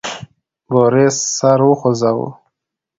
بوریس 0.71 1.17
سر 1.37 1.59
وخوزاوه. 1.69 2.29